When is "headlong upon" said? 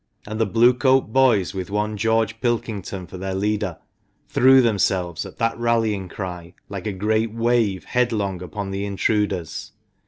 7.83-8.71